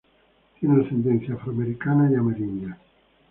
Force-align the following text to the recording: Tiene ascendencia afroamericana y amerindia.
Tiene 0.59 0.83
ascendencia 0.83 1.35
afroamericana 1.35 2.09
y 2.11 2.15
amerindia. 2.15 2.75